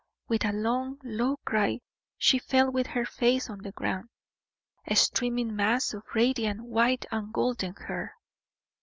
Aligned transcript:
With 0.27 0.45
a 0.45 0.51
long, 0.51 0.97
low 1.03 1.37
cry 1.45 1.79
she 2.17 2.39
fell 2.39 2.71
with 2.71 2.87
her 2.87 3.05
face 3.05 3.51
on 3.51 3.61
the 3.61 3.71
ground, 3.71 4.09
a 4.87 4.95
streaming 4.95 5.55
mass 5.55 5.93
of 5.93 6.01
radiant 6.15 6.61
white 6.63 7.05
and 7.11 7.31
golden 7.31 7.75
hair. 7.75 8.15